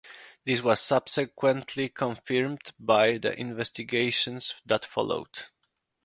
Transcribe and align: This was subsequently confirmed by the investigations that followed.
This 0.45 0.63
was 0.63 0.79
subsequently 0.79 1.87
confirmed 1.87 2.73
by 2.79 3.17
the 3.19 3.39
investigations 3.39 4.55
that 4.65 4.83
followed. 4.83 5.43